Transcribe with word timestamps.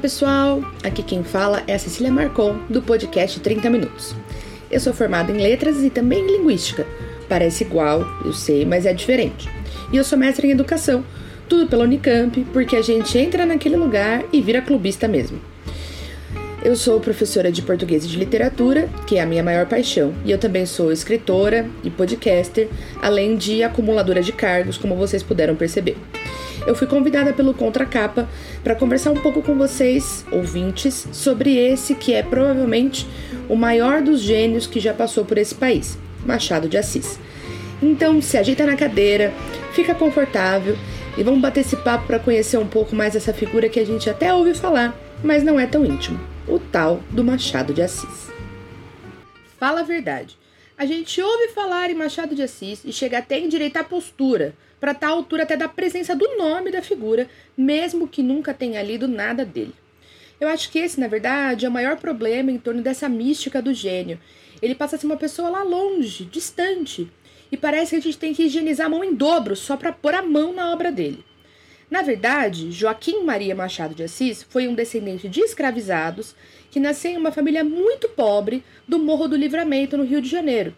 pessoal! 0.00 0.62
Aqui 0.82 1.02
quem 1.02 1.22
fala 1.22 1.62
é 1.66 1.74
a 1.74 1.78
Cecília 1.78 2.10
Marcon, 2.10 2.56
do 2.70 2.80
podcast 2.80 3.38
30 3.38 3.68
Minutos. 3.68 4.14
Eu 4.70 4.80
sou 4.80 4.94
formada 4.94 5.30
em 5.30 5.36
letras 5.36 5.82
e 5.82 5.90
também 5.90 6.20
em 6.20 6.38
linguística. 6.38 6.86
Parece 7.28 7.64
igual, 7.64 8.06
eu 8.24 8.32
sei, 8.32 8.64
mas 8.64 8.86
é 8.86 8.94
diferente. 8.94 9.46
E 9.92 9.98
eu 9.98 10.02
sou 10.02 10.18
mestre 10.18 10.48
em 10.48 10.52
educação, 10.52 11.04
tudo 11.46 11.66
pela 11.66 11.84
Unicamp, 11.84 12.46
porque 12.50 12.76
a 12.76 12.82
gente 12.82 13.18
entra 13.18 13.44
naquele 13.44 13.76
lugar 13.76 14.24
e 14.32 14.40
vira 14.40 14.62
clubista 14.62 15.06
mesmo. 15.06 15.38
Eu 16.64 16.76
sou 16.76 16.98
professora 16.98 17.52
de 17.52 17.60
português 17.60 18.02
e 18.04 18.08
de 18.08 18.16
literatura, 18.16 18.88
que 19.06 19.16
é 19.16 19.20
a 19.20 19.26
minha 19.26 19.42
maior 19.42 19.66
paixão, 19.66 20.14
e 20.24 20.30
eu 20.30 20.38
também 20.38 20.64
sou 20.64 20.90
escritora 20.90 21.68
e 21.84 21.90
podcaster, 21.90 22.68
além 23.02 23.36
de 23.36 23.62
acumuladora 23.62 24.22
de 24.22 24.32
cargos, 24.32 24.78
como 24.78 24.96
vocês 24.96 25.22
puderam 25.22 25.54
perceber 25.56 25.96
eu 26.66 26.74
fui 26.74 26.86
convidada 26.86 27.32
pelo 27.32 27.54
Contracapa 27.54 28.28
para 28.62 28.74
conversar 28.74 29.10
um 29.10 29.20
pouco 29.20 29.42
com 29.42 29.56
vocês, 29.56 30.24
ouvintes, 30.30 31.08
sobre 31.12 31.56
esse 31.56 31.94
que 31.94 32.14
é 32.14 32.22
provavelmente 32.22 33.06
o 33.48 33.56
maior 33.56 34.02
dos 34.02 34.20
gênios 34.20 34.66
que 34.66 34.80
já 34.80 34.92
passou 34.92 35.24
por 35.24 35.38
esse 35.38 35.54
país, 35.54 35.98
Machado 36.24 36.68
de 36.68 36.76
Assis. 36.76 37.18
Então, 37.82 38.20
se 38.20 38.36
ajeita 38.36 38.66
na 38.66 38.76
cadeira, 38.76 39.32
fica 39.72 39.94
confortável 39.94 40.76
e 41.16 41.22
vamos 41.22 41.40
bater 41.40 41.60
esse 41.60 41.76
papo 41.76 42.06
para 42.06 42.18
conhecer 42.18 42.58
um 42.58 42.66
pouco 42.66 42.94
mais 42.94 43.16
essa 43.16 43.32
figura 43.32 43.68
que 43.68 43.80
a 43.80 43.86
gente 43.86 44.08
até 44.08 44.32
ouve 44.32 44.54
falar, 44.54 44.98
mas 45.24 45.42
não 45.42 45.58
é 45.58 45.66
tão 45.66 45.84
íntimo, 45.84 46.20
o 46.46 46.58
tal 46.58 47.00
do 47.10 47.24
Machado 47.24 47.72
de 47.72 47.82
Assis. 47.82 48.30
Fala 49.58 49.80
a 49.80 49.84
verdade. 49.84 50.38
A 50.76 50.86
gente 50.86 51.20
ouve 51.20 51.48
falar 51.48 51.90
em 51.90 51.94
Machado 51.94 52.34
de 52.34 52.42
Assis 52.42 52.82
e 52.84 52.92
chega 52.92 53.18
até 53.18 53.34
a 53.34 53.40
endireitar 53.40 53.82
a 53.82 53.86
postura, 53.86 54.54
para 54.80 54.94
tal 54.94 55.18
altura 55.18 55.42
até 55.42 55.56
da 55.56 55.68
presença 55.68 56.16
do 56.16 56.36
nome 56.38 56.70
da 56.70 56.80
figura, 56.80 57.28
mesmo 57.56 58.08
que 58.08 58.22
nunca 58.22 58.54
tenha 58.54 58.82
lido 58.82 59.06
nada 59.06 59.44
dele. 59.44 59.74
Eu 60.40 60.48
acho 60.48 60.70
que 60.70 60.78
esse, 60.78 60.98
na 60.98 61.06
verdade, 61.06 61.66
é 61.66 61.68
o 61.68 61.72
maior 61.72 61.98
problema 61.98 62.50
em 62.50 62.58
torno 62.58 62.80
dessa 62.80 63.08
mística 63.08 63.60
do 63.60 63.74
gênio. 63.74 64.18
Ele 64.62 64.74
passa 64.74 64.96
a 64.96 64.98
ser 64.98 65.06
uma 65.06 65.16
pessoa 65.16 65.50
lá 65.50 65.62
longe, 65.62 66.24
distante, 66.24 67.10
e 67.52 67.56
parece 67.56 67.90
que 67.90 67.96
a 67.96 68.00
gente 68.00 68.18
tem 68.18 68.32
que 68.32 68.44
higienizar 68.44 68.86
a 68.86 68.88
mão 68.90 69.04
em 69.04 69.14
dobro 69.14 69.54
só 69.54 69.76
para 69.76 69.92
pôr 69.92 70.14
a 70.14 70.22
mão 70.22 70.54
na 70.54 70.72
obra 70.72 70.90
dele. 70.90 71.22
Na 71.90 72.02
verdade, 72.02 72.70
Joaquim 72.70 73.24
Maria 73.24 73.54
Machado 73.54 73.94
de 73.94 74.04
Assis 74.04 74.44
foi 74.48 74.68
um 74.68 74.74
descendente 74.74 75.28
de 75.28 75.40
escravizados 75.40 76.36
que 76.70 76.78
nasceu 76.78 77.10
em 77.10 77.16
uma 77.16 77.32
família 77.32 77.64
muito 77.64 78.08
pobre 78.08 78.62
do 78.86 78.98
Morro 78.98 79.26
do 79.26 79.36
Livramento, 79.36 79.96
no 79.96 80.04
Rio 80.04 80.22
de 80.22 80.28
Janeiro. 80.28 80.74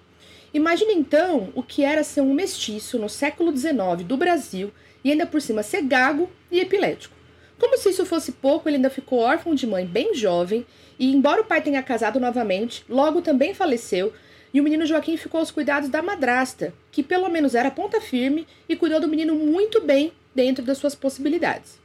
Imagine 0.55 0.93
então 0.93 1.51
o 1.55 1.63
que 1.63 1.83
era 1.83 2.05
ser 2.05 2.21
um 2.21 2.35
mestiço 2.35 2.99
no 2.99 3.09
século 3.09 3.57
XIX 3.57 4.05
do 4.05 4.17
Brasil 4.17 4.71
e 5.03 5.11
ainda 5.11 5.27
por 5.27 5.41
cima 5.41 5.63
ser 5.63 5.83
gago 5.83 6.31
e 6.51 6.61
epilético. 6.61 7.17
Como 7.59 7.79
se 7.79 7.91
isso 7.91 8.05
fosse 8.05 8.33
pouco, 8.33 8.69
ele 8.69 8.77
ainda 8.77 8.91
ficou 8.91 9.21
órfão 9.21 9.55
de 9.55 9.67
mãe 9.67 9.87
bem 9.87 10.15
jovem 10.15 10.67
e, 10.99 11.15
embora 11.15 11.41
o 11.41 11.45
pai 11.45 11.63
tenha 11.63 11.83
casado 11.83 12.21
novamente, 12.21 12.85
logo 12.89 13.23
também 13.23 13.55
faleceu 13.55 14.13
e 14.53 14.61
o 14.61 14.65
menino 14.65 14.85
Joaquim 14.85 15.17
ficou 15.17 15.41
aos 15.41 15.51
cuidados 15.51 15.89
da 15.89 16.03
madrasta, 16.03 16.75
que 16.91 17.03
pelo 17.03 17.31
menos 17.31 17.55
era 17.55 17.71
ponta 17.71 18.01
firme 18.01 18.47
e 18.69 18.77
cuidou 18.77 19.01
do 19.01 19.09
menino 19.09 19.35
muito 19.35 19.81
bem 19.81 20.13
dentro 20.35 20.63
das 20.63 20.77
suas 20.77 20.95
possibilidades. 20.95 21.81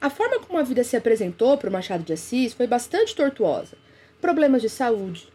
A 0.00 0.08
forma 0.08 0.40
como 0.40 0.58
a 0.58 0.62
vida 0.62 0.82
se 0.82 0.96
apresentou 0.96 1.58
para 1.58 1.68
o 1.68 1.72
Machado 1.72 2.02
de 2.02 2.14
Assis 2.14 2.54
foi 2.54 2.66
bastante 2.66 3.14
tortuosa. 3.14 3.76
Problemas 4.20 4.62
de 4.62 4.68
saúde, 4.68 5.28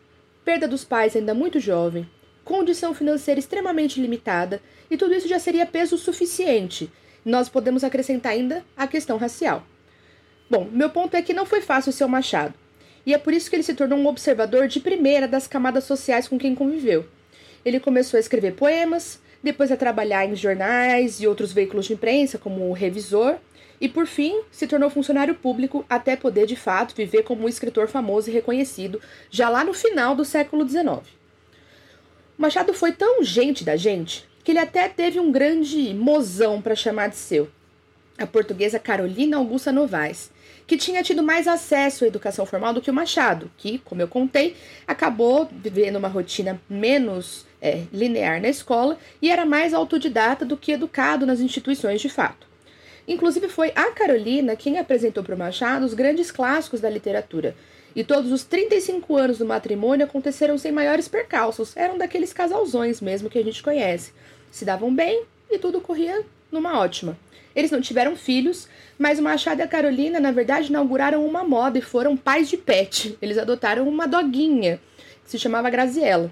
perda 0.43 0.67
dos 0.67 0.83
pais 0.83 1.15
ainda 1.15 1.33
muito 1.33 1.59
jovem, 1.59 2.09
condição 2.47 2.93
financeira 2.93 3.41
extremamente 3.41 3.99
limitada, 3.99 4.61
e 4.89 4.95
tudo 4.95 5.13
isso 5.13 5.27
já 5.27 5.37
seria 5.37 5.65
peso 5.65 5.97
suficiente. 5.97 6.89
Nós 7.25 7.49
podemos 7.49 7.83
acrescentar 7.83 8.31
ainda 8.31 8.63
a 8.75 8.87
questão 8.87 9.17
racial. 9.17 9.67
Bom, 10.49 10.65
meu 10.71 10.89
ponto 10.89 11.15
é 11.15 11.21
que 11.21 11.33
não 11.33 11.45
foi 11.45 11.59
fácil 11.59 11.91
ser 11.91 12.05
o 12.05 12.09
Machado, 12.09 12.53
e 13.05 13.13
é 13.13 13.17
por 13.17 13.33
isso 13.33 13.49
que 13.49 13.57
ele 13.57 13.63
se 13.63 13.73
tornou 13.73 13.99
um 13.99 14.07
observador 14.07 14.69
de 14.69 14.79
primeira 14.79 15.27
das 15.27 15.45
camadas 15.45 15.83
sociais 15.83 16.25
com 16.25 16.39
quem 16.39 16.55
conviveu. 16.55 17.05
Ele 17.65 17.81
começou 17.81 18.17
a 18.17 18.21
escrever 18.21 18.53
poemas, 18.53 19.19
depois 19.43 19.69
a 19.69 19.75
trabalhar 19.75 20.25
em 20.25 20.33
jornais 20.33 21.19
e 21.19 21.27
outros 21.27 21.51
veículos 21.51 21.85
de 21.85 21.93
imprensa, 21.93 22.37
como 22.37 22.71
revisor, 22.71 23.35
e 23.81 23.89
por 23.89 24.07
fim 24.07 24.41
se 24.49 24.67
tornou 24.67 24.89
funcionário 24.89 25.35
público 25.35 25.85
até 25.89 26.15
poder 26.15 26.45
de 26.45 26.55
fato 26.55 26.95
viver 26.95 27.23
como 27.23 27.43
um 27.43 27.49
escritor 27.49 27.89
famoso 27.89 28.29
e 28.29 28.33
reconhecido 28.33 29.01
já 29.29 29.49
lá 29.49 29.65
no 29.65 29.73
final 29.73 30.15
do 30.15 30.23
século 30.23 30.65
XIX. 30.67 31.16
Machado 32.37 32.71
foi 32.71 32.91
tão 32.91 33.23
gente 33.23 33.63
da 33.63 33.75
gente 33.75 34.23
que 34.43 34.51
ele 34.51 34.59
até 34.59 34.87
teve 34.87 35.19
um 35.19 35.31
grande 35.31 35.91
mozão 35.95 36.61
para 36.61 36.75
chamar 36.75 37.09
de 37.09 37.15
seu, 37.15 37.49
a 38.15 38.27
portuguesa 38.27 38.77
Carolina 38.77 39.37
Augusta 39.37 39.71
Novaes, 39.71 40.31
que 40.67 40.77
tinha 40.77 41.01
tido 41.01 41.23
mais 41.23 41.47
acesso 41.47 42.03
à 42.03 42.07
educação 42.07 42.45
formal 42.45 42.73
do 42.73 42.81
que 42.81 42.91
o 42.91 42.93
Machado, 42.93 43.49
que, 43.57 43.79
como 43.79 44.03
eu 44.03 44.07
contei, 44.07 44.55
acabou 44.85 45.49
vivendo 45.51 45.95
uma 45.95 46.07
rotina 46.07 46.61
menos 46.69 47.47
é, 47.59 47.85
linear 47.91 48.39
na 48.39 48.49
escola 48.49 48.99
e 49.19 49.31
era 49.31 49.43
mais 49.43 49.73
autodidata 49.73 50.45
do 50.45 50.55
que 50.55 50.73
educado 50.73 51.25
nas 51.25 51.39
instituições 51.39 52.01
de 52.01 52.09
fato. 52.09 52.45
Inclusive, 53.07 53.49
foi 53.49 53.71
a 53.75 53.91
Carolina 53.91 54.55
quem 54.55 54.77
apresentou 54.77 55.23
para 55.23 55.33
o 55.33 55.37
Machado 55.37 55.85
os 55.85 55.95
grandes 55.95 56.29
clássicos 56.29 56.81
da 56.81 56.89
literatura, 56.89 57.55
e 57.97 58.03
todos 58.03 58.31
os 58.31 58.43
35 58.43 59.17
anos 59.17 59.39
do 59.39 59.45
matrimônio 59.45 60.05
aconteceram 60.05 60.55
sem 60.55 60.71
maiores 60.71 61.07
percalços. 61.07 61.75
Eram 61.75 61.97
daqueles 61.97 62.31
casalzões 62.31 63.01
mesmo 63.01 63.27
que 63.27 63.39
a 63.39 63.43
gente 63.43 63.63
conhece. 63.63 64.13
Se 64.51 64.63
davam 64.63 64.93
bem 64.93 65.23
e 65.49 65.57
tudo 65.57 65.81
corria 65.81 66.23
numa 66.51 66.77
ótima. 66.77 67.17
Eles 67.55 67.71
não 67.71 67.81
tiveram 67.81 68.15
filhos, 68.15 68.67
mas 68.99 69.17
o 69.17 69.23
Machado 69.23 69.61
e 69.61 69.63
a 69.63 69.67
Carolina, 69.67 70.19
na 70.19 70.31
verdade, 70.31 70.69
inauguraram 70.69 71.25
uma 71.25 71.43
moda 71.43 71.79
e 71.79 71.81
foram 71.81 72.15
pais 72.15 72.47
de 72.47 72.55
pet. 72.55 73.17
Eles 73.19 73.39
adotaram 73.39 73.89
uma 73.89 74.07
doguinha, 74.07 74.79
que 75.25 75.31
se 75.31 75.39
chamava 75.39 75.67
Graziella. 75.71 76.29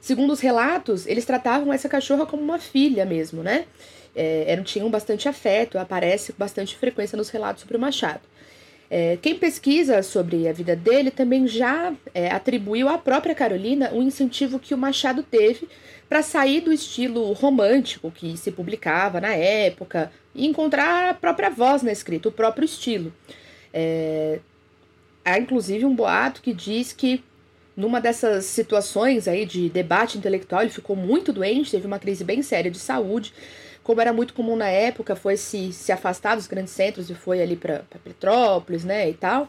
Segundo 0.00 0.32
os 0.32 0.40
relatos, 0.40 1.06
eles 1.06 1.26
tratavam 1.26 1.74
essa 1.74 1.90
cachorra 1.90 2.24
como 2.24 2.42
uma 2.42 2.58
filha 2.58 3.04
mesmo, 3.04 3.42
né? 3.42 3.66
É, 4.16 4.44
eram, 4.46 4.62
tinham 4.62 4.88
bastante 4.88 5.28
afeto, 5.28 5.78
aparece 5.78 6.32
com 6.32 6.38
bastante 6.38 6.74
frequência 6.74 7.18
nos 7.18 7.28
relatos 7.28 7.60
sobre 7.60 7.76
o 7.76 7.80
Machado. 7.80 8.22
É, 8.96 9.18
quem 9.20 9.34
pesquisa 9.34 10.04
sobre 10.04 10.46
a 10.46 10.52
vida 10.52 10.76
dele 10.76 11.10
também 11.10 11.48
já 11.48 11.92
é, 12.14 12.30
atribuiu 12.30 12.88
à 12.88 12.96
própria 12.96 13.34
Carolina 13.34 13.90
o 13.92 14.00
incentivo 14.00 14.60
que 14.60 14.72
o 14.72 14.78
Machado 14.78 15.20
teve 15.24 15.68
para 16.08 16.22
sair 16.22 16.60
do 16.60 16.72
estilo 16.72 17.32
romântico 17.32 18.08
que 18.08 18.36
se 18.36 18.52
publicava 18.52 19.20
na 19.20 19.34
época 19.34 20.12
e 20.32 20.46
encontrar 20.46 21.08
a 21.08 21.14
própria 21.14 21.50
voz 21.50 21.82
na 21.82 21.90
escrita, 21.90 22.28
o 22.28 22.32
próprio 22.32 22.64
estilo. 22.64 23.12
É, 23.72 24.38
há 25.24 25.40
inclusive 25.40 25.84
um 25.84 25.92
boato 25.92 26.40
que 26.40 26.54
diz 26.54 26.92
que 26.92 27.20
numa 27.76 28.00
dessas 28.00 28.44
situações 28.44 29.26
aí 29.26 29.44
de 29.44 29.68
debate 29.70 30.18
intelectual 30.18 30.62
ele 30.62 30.70
ficou 30.70 30.94
muito 30.94 31.32
doente, 31.32 31.72
teve 31.72 31.84
uma 31.84 31.98
crise 31.98 32.22
bem 32.22 32.42
séria 32.42 32.70
de 32.70 32.78
saúde 32.78 33.34
como 33.84 34.00
era 34.00 34.12
muito 34.12 34.34
comum 34.34 34.56
na 34.56 34.68
época, 34.68 35.14
foi 35.14 35.36
se, 35.36 35.72
se 35.72 35.92
afastar 35.92 36.34
dos 36.34 36.46
grandes 36.46 36.72
centros 36.72 37.10
e 37.10 37.14
foi 37.14 37.40
ali 37.40 37.54
para 37.54 37.84
Petrópolis, 38.02 38.82
né, 38.82 39.08
e 39.08 39.14
tal. 39.14 39.48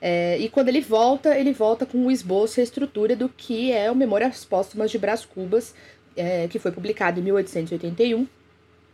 É, 0.00 0.38
e 0.38 0.48
quando 0.48 0.68
ele 0.68 0.80
volta, 0.80 1.36
ele 1.36 1.52
volta 1.52 1.84
com 1.84 2.06
o 2.06 2.10
esboço 2.10 2.58
e 2.58 2.62
a 2.62 2.64
estrutura 2.64 3.16
do 3.16 3.28
que 3.28 3.72
é 3.72 3.90
o 3.90 3.96
Memórias 3.96 4.44
Póstumas 4.44 4.90
de 4.90 4.98
Brás 4.98 5.24
Cubas, 5.24 5.74
é, 6.16 6.46
que 6.48 6.58
foi 6.58 6.70
publicado 6.70 7.18
em 7.18 7.22
1881, 7.22 8.26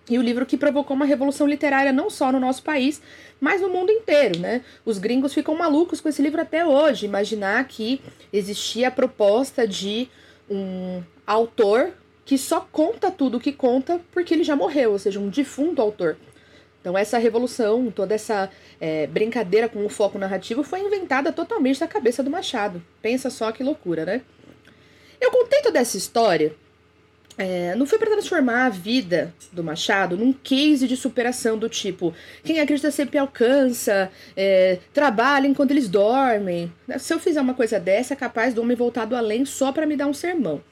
e 0.08 0.18
o 0.18 0.22
livro 0.22 0.46
que 0.46 0.56
provocou 0.56 0.96
uma 0.96 1.04
revolução 1.04 1.46
literária 1.46 1.92
não 1.92 2.08
só 2.08 2.32
no 2.32 2.40
nosso 2.40 2.62
país, 2.62 3.02
mas 3.40 3.60
no 3.60 3.68
mundo 3.68 3.92
inteiro, 3.92 4.40
né? 4.40 4.62
Os 4.84 4.98
gringos 4.98 5.32
ficam 5.32 5.54
malucos 5.54 6.00
com 6.00 6.08
esse 6.08 6.22
livro 6.22 6.40
até 6.40 6.64
hoje. 6.66 7.06
Imaginar 7.06 7.62
que 7.68 8.00
existia 8.32 8.88
a 8.88 8.90
proposta 8.90 9.68
de 9.68 10.08
um 10.48 11.02
autor 11.24 11.92
que 12.24 12.38
só 12.38 12.60
conta 12.60 13.10
tudo 13.10 13.38
o 13.38 13.40
que 13.40 13.52
conta 13.52 14.00
porque 14.12 14.34
ele 14.34 14.44
já 14.44 14.54
morreu, 14.54 14.92
ou 14.92 14.98
seja, 14.98 15.18
um 15.18 15.28
defunto 15.28 15.82
autor. 15.82 16.16
Então, 16.80 16.96
essa 16.96 17.18
revolução, 17.18 17.90
toda 17.90 18.14
essa 18.14 18.50
é, 18.80 19.06
brincadeira 19.06 19.68
com 19.68 19.84
o 19.84 19.88
foco 19.88 20.18
narrativo 20.18 20.62
foi 20.62 20.80
inventada 20.80 21.30
totalmente 21.30 21.78
da 21.78 21.86
cabeça 21.86 22.22
do 22.22 22.30
Machado. 22.30 22.82
Pensa 23.02 23.28
só 23.28 23.52
que 23.52 23.62
loucura, 23.62 24.04
né? 24.06 24.22
Eu 25.20 25.30
contei 25.30 25.60
toda 25.60 25.78
essa 25.78 25.98
história. 25.98 26.54
É, 27.36 27.74
não 27.74 27.86
foi 27.86 27.98
para 27.98 28.10
transformar 28.10 28.66
a 28.66 28.68
vida 28.68 29.32
do 29.52 29.62
Machado 29.62 30.16
num 30.16 30.32
case 30.32 30.88
de 30.88 30.96
superação 30.96 31.58
do 31.58 31.68
tipo: 31.68 32.14
quem 32.42 32.60
acredita 32.60 32.90
sempre 32.90 33.18
alcança, 33.18 34.10
é, 34.36 34.78
trabalha 34.92 35.46
enquanto 35.46 35.70
eles 35.70 35.88
dormem. 35.88 36.72
Se 36.98 37.12
eu 37.12 37.18
fizer 37.18 37.40
uma 37.40 37.54
coisa 37.54 37.78
dessa, 37.78 38.14
é 38.14 38.16
capaz 38.16 38.54
do 38.54 38.62
homem 38.62 38.76
voltado 38.76 39.14
além 39.14 39.44
só 39.44 39.70
para 39.70 39.86
me 39.86 39.96
dar 39.96 40.06
um 40.06 40.14
sermão. 40.14 40.62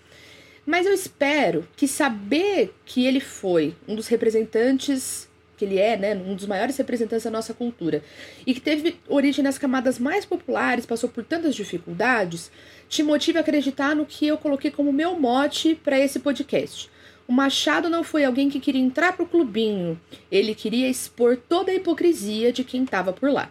Mas 0.69 0.85
eu 0.85 0.93
espero 0.93 1.67
que 1.75 1.89
saber 1.89 2.75
que 2.85 3.07
ele 3.07 3.21
foi 3.21 3.75
um 3.89 3.95
dos 3.95 4.07
representantes 4.07 5.27
que 5.57 5.65
ele 5.65 5.79
é, 5.79 5.97
né, 5.97 6.15
um 6.15 6.35
dos 6.35 6.45
maiores 6.45 6.77
representantes 6.77 7.25
da 7.25 7.31
nossa 7.31 7.55
cultura, 7.55 8.05
e 8.47 8.53
que 8.53 8.61
teve 8.61 9.01
origem 9.09 9.43
nas 9.43 9.57
camadas 9.57 9.99
mais 9.99 10.27
populares, 10.27 10.85
passou 10.85 11.09
por 11.09 11.25
tantas 11.25 11.55
dificuldades, 11.55 12.51
te 12.87 13.03
motive 13.03 13.39
a 13.39 13.41
acreditar 13.41 13.97
no 13.97 14.05
que 14.05 14.27
eu 14.27 14.37
coloquei 14.37 14.71
como 14.71 14.93
meu 14.93 15.19
mote 15.19 15.75
para 15.75 15.99
esse 15.99 16.19
podcast. 16.19 16.91
O 17.27 17.33
Machado 17.33 17.89
não 17.89 18.05
foi 18.05 18.27
alguém 18.27 18.51
que 18.51 18.61
queria 18.61 18.83
entrar 18.83 19.15
pro 19.15 19.25
clubinho, 19.25 19.99
ele 20.31 20.55
queria 20.55 20.87
expor 20.87 21.39
toda 21.49 21.73
a 21.73 21.75
hipocrisia 21.75 22.53
de 22.53 22.63
quem 22.63 22.85
estava 22.85 23.11
por 23.11 23.33
lá. 23.33 23.51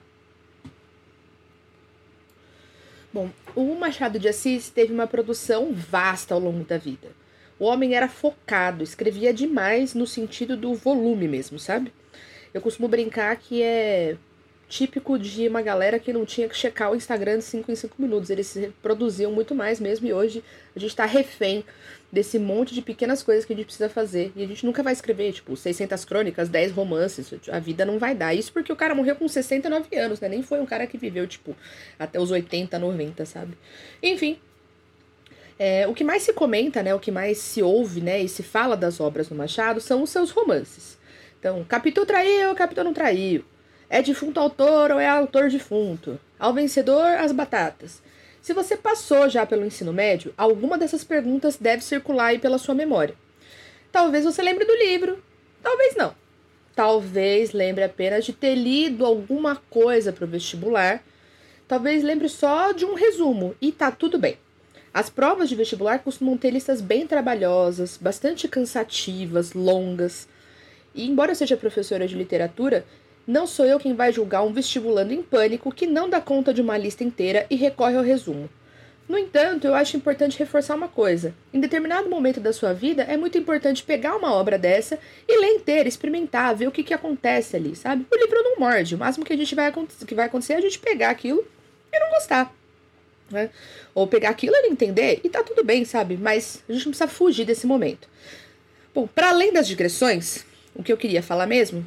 Bom, 3.13 3.29
o 3.55 3.75
Machado 3.75 4.19
de 4.19 4.27
Assis 4.27 4.69
teve 4.69 4.93
uma 4.93 5.07
produção 5.07 5.73
vasta 5.73 6.33
ao 6.33 6.39
longo 6.39 6.63
da 6.63 6.77
vida. 6.77 7.07
O 7.59 7.65
homem 7.65 7.95
era 7.95 8.07
focado, 8.07 8.83
escrevia 8.83 9.33
demais 9.33 9.93
no 9.93 10.05
sentido 10.05 10.55
do 10.55 10.75
volume 10.75 11.27
mesmo, 11.27 11.57
sabe? 11.57 11.91
Eu 12.53 12.61
costumo 12.61 12.87
brincar 12.87 13.35
que 13.37 13.63
é 13.63 14.17
típico 14.67 15.17
de 15.17 15.47
uma 15.47 15.61
galera 15.61 15.97
que 15.97 16.11
não 16.11 16.25
tinha 16.25 16.47
que 16.47 16.55
checar 16.55 16.91
o 16.91 16.95
Instagram 16.95 17.37
de 17.37 17.45
5 17.45 17.71
em 17.71 17.75
5 17.75 17.95
minutos. 17.99 18.29
Eles 18.29 18.47
se 18.47 18.73
produziam 18.81 19.31
muito 19.31 19.55
mais 19.55 19.79
mesmo 19.79 20.07
e 20.07 20.13
hoje 20.13 20.43
a 20.75 20.79
gente 20.79 20.95
tá 20.95 21.05
refém 21.05 21.63
desse 22.11 22.37
monte 22.37 22.73
de 22.73 22.81
pequenas 22.81 23.23
coisas 23.23 23.45
que 23.45 23.53
a 23.53 23.55
gente 23.55 23.65
precisa 23.65 23.89
fazer. 23.89 24.31
E 24.35 24.43
a 24.43 24.47
gente 24.47 24.65
nunca 24.65 24.83
vai 24.83 24.93
escrever, 24.93 25.31
tipo, 25.33 25.55
600 25.55 26.03
crônicas, 26.05 26.49
10 26.49 26.71
romances. 26.71 27.33
A 27.49 27.59
vida 27.59 27.85
não 27.85 27.97
vai 27.97 28.13
dar. 28.13 28.33
Isso 28.33 28.51
porque 28.51 28.71
o 28.71 28.75
cara 28.75 28.93
morreu 28.93 29.15
com 29.15 29.27
69 29.27 29.95
anos, 29.97 30.19
né? 30.19 30.29
Nem 30.29 30.43
foi 30.43 30.59
um 30.59 30.65
cara 30.65 30.85
que 30.85 30.97
viveu, 30.97 31.27
tipo, 31.27 31.55
até 31.97 32.19
os 32.19 32.31
80, 32.31 32.77
90, 32.77 33.25
sabe? 33.25 33.57
Enfim. 34.01 34.39
É, 35.59 35.87
o 35.87 35.93
que 35.93 36.03
mais 36.03 36.23
se 36.23 36.33
comenta, 36.33 36.83
né? 36.83 36.93
O 36.93 36.99
que 36.99 37.09
mais 37.09 37.37
se 37.39 37.63
ouve, 37.63 37.99
né? 37.99 38.21
E 38.21 38.29
se 38.29 38.43
fala 38.43 38.77
das 38.77 38.99
obras 38.99 39.27
do 39.27 39.35
Machado 39.35 39.81
são 39.81 40.03
os 40.03 40.09
seus 40.09 40.29
romances. 40.29 40.97
Então, 41.39 41.63
Capitu 41.63 42.05
traiu, 42.05 42.53
Capitu 42.53 42.83
não 42.83 42.93
traiu. 42.93 43.43
É 43.89 44.01
defunto 44.01 44.39
autor 44.39 44.91
ou 44.91 44.99
é 44.99 45.07
autor 45.07 45.49
defunto? 45.49 46.19
Ao 46.37 46.53
vencedor, 46.53 47.05
as 47.19 47.31
batatas. 47.31 48.01
Se 48.41 48.53
você 48.53 48.75
passou 48.75 49.29
já 49.29 49.45
pelo 49.45 49.65
ensino 49.65 49.93
médio, 49.93 50.33
alguma 50.37 50.77
dessas 50.77 51.03
perguntas 51.03 51.57
deve 51.57 51.83
circular 51.83 52.27
aí 52.27 52.39
pela 52.39 52.57
sua 52.57 52.75
memória. 52.75 53.15
Talvez 53.91 54.25
você 54.25 54.41
lembre 54.41 54.65
do 54.65 54.75
livro, 54.75 55.23
talvez 55.63 55.95
não. 55.95 56.13
Talvez 56.75 57.53
lembre 57.53 57.83
apenas 57.83 58.25
de 58.25 58.33
ter 58.33 58.55
lido 58.55 59.05
alguma 59.05 59.55
coisa 59.69 60.13
para 60.13 60.25
o 60.25 60.27
vestibular. 60.27 61.01
Talvez 61.67 62.03
lembre 62.03 62.29
só 62.29 62.71
de 62.71 62.85
um 62.85 62.93
resumo 62.93 63.55
e 63.61 63.71
tá 63.71 63.89
tudo 63.89 64.19
bem. 64.19 64.37
As 64.93 65.09
provas 65.09 65.49
de 65.49 65.55
vestibular 65.55 65.99
costumam 65.99 66.37
ter 66.37 66.51
listas 66.51 66.81
bem 66.81 67.07
trabalhosas, 67.07 67.97
bastante 67.97 68.47
cansativas, 68.47 69.53
longas. 69.53 70.27
E 70.93 71.07
embora 71.07 71.31
eu 71.31 71.35
seja 71.35 71.57
professora 71.57 72.07
de 72.07 72.15
literatura, 72.15 72.85
não 73.27 73.45
sou 73.45 73.65
eu 73.65 73.77
quem 73.77 73.93
vai 73.93 74.13
julgar 74.13 74.41
um 74.43 74.53
vestibulando 74.53 75.13
em 75.13 75.21
pânico 75.21 75.69
que 75.69 75.85
não 75.85 76.09
dá 76.09 76.21
conta 76.21 76.53
de 76.53 76.61
uma 76.61 76.77
lista 76.77 77.03
inteira 77.03 77.45
e 77.49 77.57
recorre 77.57 77.97
ao 77.97 78.03
resumo. 78.03 78.49
No 79.07 79.17
entanto, 79.17 79.67
eu 79.67 79.75
acho 79.75 79.97
importante 79.97 80.39
reforçar 80.39 80.75
uma 80.75 80.87
coisa. 80.87 81.33
Em 81.53 81.59
determinado 81.59 82.09
momento 82.09 82.39
da 82.39 82.53
sua 82.53 82.73
vida, 82.73 83.03
é 83.03 83.17
muito 83.17 83.37
importante 83.37 83.83
pegar 83.83 84.15
uma 84.15 84.33
obra 84.33 84.57
dessa 84.57 84.97
e 85.27 85.39
ler 85.39 85.55
inteira, 85.55 85.89
experimentar, 85.89 86.55
ver 86.55 86.67
o 86.67 86.71
que, 86.71 86.83
que 86.83 86.93
acontece 86.93 87.57
ali, 87.57 87.75
sabe? 87.75 88.05
O 88.09 88.15
livro 88.15 88.41
não 88.43 88.59
morde. 88.59 88.95
O 88.95 88.97
máximo 88.97 89.25
que 89.25 89.33
a 89.33 89.37
gente 89.37 89.53
vai, 89.55 89.73
que 90.05 90.15
vai 90.15 90.25
acontecer 90.25 90.53
é 90.53 90.57
a 90.57 90.61
gente 90.61 90.79
pegar 90.79 91.09
aquilo 91.09 91.45
e 91.91 91.99
não 91.99 92.09
gostar. 92.11 92.53
Né? 93.29 93.49
Ou 93.93 94.07
pegar 94.07 94.29
aquilo 94.29 94.55
e 94.55 94.61
não 94.61 94.71
entender 94.71 95.19
e 95.21 95.29
tá 95.29 95.43
tudo 95.43 95.65
bem, 95.65 95.83
sabe? 95.83 96.17
Mas 96.17 96.63
a 96.67 96.71
gente 96.71 96.85
não 96.85 96.91
precisa 96.91 97.09
fugir 97.09 97.45
desse 97.45 97.67
momento. 97.67 98.07
Bom, 98.93 99.05
para 99.05 99.29
além 99.29 99.51
das 99.51 99.67
digressões, 99.67 100.45
o 100.73 100.81
que 100.81 100.91
eu 100.91 100.97
queria 100.97 101.21
falar 101.21 101.45
mesmo 101.45 101.85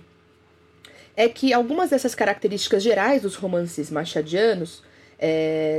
é 1.17 1.29
que 1.29 1.53
algumas 1.53 1.91
dessas 1.91 2.15
características 2.15 2.83
gerais 2.83 3.23
dos 3.23 3.35
romances 3.35 3.91
machadianos, 3.91 4.83
é, 5.19 5.79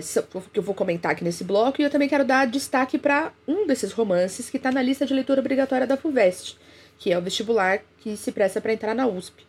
que 0.54 0.60
eu 0.60 0.63
vou 0.63 0.75
comentar 0.75 1.12
aqui 1.12 1.24
nesse 1.24 1.44
bloco, 1.44 1.81
e 1.81 1.83
eu 1.83 1.89
também 1.89 2.07
quero 2.07 2.24
dar 2.24 2.45
destaque 2.48 2.98
para 2.98 3.33
um 3.48 3.66
desses 3.66 3.92
romances 3.92 4.50
que 4.50 4.57
está 4.57 4.72
na 4.72 4.81
lista 4.81 5.06
de 5.06 5.13
leitura 5.13 5.39
obrigatória 5.39 5.88
da 5.88 5.98
FUVEST, 5.98 6.57
que 6.98 7.12
é 7.12 7.18
o 7.18 7.22
vestibular 7.22 7.80
que 7.98 8.16
se 8.16 8.31
presta 8.31 8.62
para 8.62 8.74
entrar 8.74 8.94
na 8.94 9.07
USP. 9.07 9.44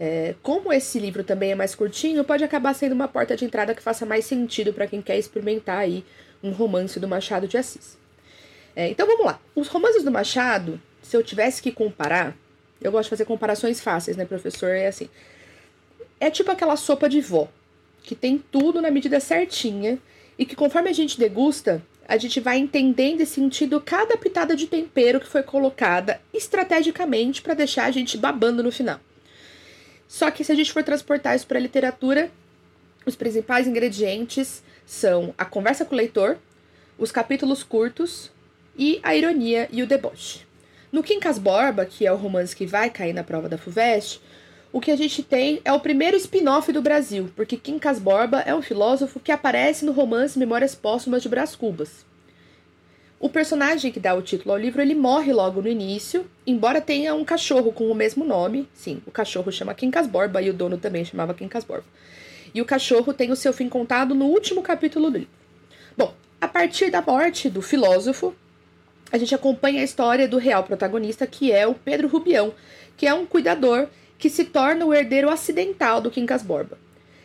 É, 0.00 0.34
como 0.42 0.72
esse 0.72 0.98
livro 0.98 1.24
também 1.24 1.50
é 1.50 1.54
mais 1.54 1.74
curtinho, 1.74 2.22
pode 2.22 2.44
acabar 2.44 2.72
sendo 2.72 2.92
uma 2.92 3.08
porta 3.08 3.36
de 3.36 3.44
entrada 3.44 3.74
que 3.74 3.82
faça 3.82 4.06
mais 4.06 4.24
sentido 4.24 4.72
para 4.72 4.86
quem 4.86 5.02
quer 5.02 5.18
experimentar 5.18 5.78
aí 5.78 6.04
um 6.42 6.52
romance 6.52 7.00
do 7.00 7.08
Machado 7.08 7.48
de 7.48 7.58
Assis. 7.58 7.98
É, 8.76 8.88
então 8.88 9.06
vamos 9.06 9.26
lá. 9.26 9.40
Os 9.56 9.66
romances 9.66 10.04
do 10.04 10.10
Machado, 10.12 10.80
se 11.02 11.16
eu 11.16 11.22
tivesse 11.22 11.60
que 11.60 11.72
comparar, 11.72 12.36
eu 12.80 12.92
gosto 12.92 13.04
de 13.04 13.10
fazer 13.10 13.24
comparações 13.24 13.80
fáceis, 13.80 14.16
né, 14.16 14.24
professor? 14.24 14.70
É 14.70 14.86
assim. 14.86 15.08
É 16.20 16.30
tipo 16.30 16.50
aquela 16.50 16.76
sopa 16.76 17.08
de 17.08 17.20
vó, 17.20 17.48
que 18.02 18.14
tem 18.14 18.38
tudo 18.38 18.80
na 18.80 18.90
medida 18.90 19.20
certinha 19.20 19.98
e 20.38 20.44
que 20.44 20.56
conforme 20.56 20.88
a 20.90 20.92
gente 20.92 21.18
degusta, 21.18 21.82
a 22.06 22.16
gente 22.16 22.40
vai 22.40 22.58
entendendo 22.58 23.20
e 23.20 23.26
sentindo 23.26 23.80
cada 23.80 24.16
pitada 24.16 24.56
de 24.56 24.66
tempero 24.66 25.20
que 25.20 25.26
foi 25.26 25.42
colocada 25.42 26.20
estrategicamente 26.32 27.42
para 27.42 27.54
deixar 27.54 27.84
a 27.84 27.90
gente 27.90 28.16
babando 28.16 28.62
no 28.62 28.72
final. 28.72 28.98
Só 30.08 30.30
que 30.30 30.42
se 30.42 30.50
a 30.50 30.54
gente 30.54 30.72
for 30.72 30.82
transportar 30.82 31.36
isso 31.36 31.46
para 31.46 31.58
a 31.58 31.62
literatura, 31.62 32.30
os 33.04 33.14
principais 33.14 33.66
ingredientes 33.66 34.62
são 34.86 35.34
a 35.36 35.44
conversa 35.44 35.84
com 35.84 35.94
o 35.94 35.98
leitor, 35.98 36.38
os 36.96 37.12
capítulos 37.12 37.62
curtos 37.62 38.30
e 38.76 38.98
a 39.02 39.14
ironia 39.14 39.68
e 39.70 39.82
o 39.82 39.86
deboche. 39.86 40.47
No 40.90 41.02
Quincas 41.02 41.38
Borba, 41.38 41.84
que 41.84 42.06
é 42.06 42.12
o 42.12 42.16
romance 42.16 42.56
que 42.56 42.64
vai 42.64 42.88
cair 42.88 43.12
na 43.12 43.22
prova 43.22 43.46
da 43.46 43.58
FUVEST, 43.58 44.22
o 44.72 44.80
que 44.80 44.90
a 44.90 44.96
gente 44.96 45.22
tem 45.22 45.60
é 45.62 45.72
o 45.72 45.80
primeiro 45.80 46.16
spin-off 46.16 46.72
do 46.72 46.80
Brasil, 46.80 47.30
porque 47.36 47.58
Quincas 47.58 47.98
Borba 47.98 48.40
é 48.40 48.54
um 48.54 48.62
filósofo 48.62 49.20
que 49.20 49.30
aparece 49.30 49.84
no 49.84 49.92
romance 49.92 50.38
Memórias 50.38 50.74
Póstumas 50.74 51.22
de 51.22 51.28
Brás 51.28 51.54
Cubas. 51.54 52.06
O 53.20 53.28
personagem 53.28 53.92
que 53.92 54.00
dá 54.00 54.14
o 54.14 54.22
título 54.22 54.52
ao 54.52 54.58
livro, 54.58 54.80
ele 54.80 54.94
morre 54.94 55.30
logo 55.32 55.60
no 55.60 55.68
início, 55.68 56.24
embora 56.46 56.80
tenha 56.80 57.14
um 57.14 57.24
cachorro 57.24 57.70
com 57.70 57.90
o 57.90 57.94
mesmo 57.94 58.24
nome. 58.24 58.66
Sim, 58.72 59.02
o 59.06 59.10
cachorro 59.10 59.52
chama 59.52 59.74
Quincas 59.74 60.06
Borba 60.06 60.40
e 60.40 60.48
o 60.48 60.54
dono 60.54 60.78
também 60.78 61.04
chamava 61.04 61.34
Quincas 61.34 61.64
Borba. 61.64 61.84
E 62.54 62.62
o 62.62 62.64
cachorro 62.64 63.12
tem 63.12 63.30
o 63.30 63.36
seu 63.36 63.52
fim 63.52 63.68
contado 63.68 64.14
no 64.14 64.26
último 64.26 64.62
capítulo 64.62 65.10
do 65.10 65.18
livro. 65.18 65.32
Bom, 65.96 66.14
a 66.40 66.46
partir 66.46 66.90
da 66.90 67.02
morte 67.02 67.50
do 67.50 67.60
filósofo, 67.60 68.34
a 69.10 69.18
gente 69.18 69.34
acompanha 69.34 69.80
a 69.80 69.84
história 69.84 70.28
do 70.28 70.38
real 70.38 70.64
protagonista, 70.64 71.26
que 71.26 71.50
é 71.52 71.66
o 71.66 71.74
Pedro 71.74 72.08
Rubião, 72.08 72.54
que 72.96 73.06
é 73.06 73.14
um 73.14 73.24
cuidador 73.24 73.88
que 74.18 74.28
se 74.28 74.44
torna 74.44 74.84
o 74.84 74.92
herdeiro 74.92 75.30
acidental 75.30 76.00
do 76.00 76.10
Quincas 76.10 76.42
Borba. 76.42 76.78